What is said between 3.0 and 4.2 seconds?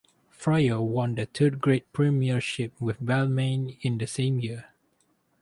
Balmain in the